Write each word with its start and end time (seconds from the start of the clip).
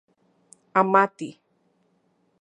Amati 0.81 1.29